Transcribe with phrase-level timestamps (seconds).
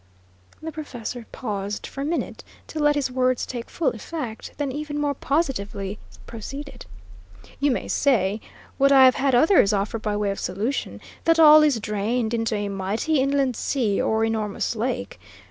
[0.63, 4.97] The professor paused for a minute, to let his words take full effect, then even
[4.99, 6.87] more positively proceeded:
[7.59, 8.41] "You may say,
[8.79, 12.55] what I have had others offer by way of solution, that all is drained into
[12.55, 15.19] a mighty inland sea or enormous lake.